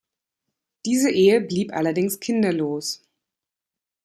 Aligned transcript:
Diese 0.83 1.11
Ehe 1.11 1.39
blieb 1.41 1.73
allerdings 1.73 2.19
kinderlos. 2.19 3.03